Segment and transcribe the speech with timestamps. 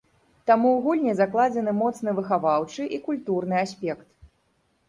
[0.51, 4.07] Таму ў гульні закладзены моцны выхаваўчы і культурны аспект.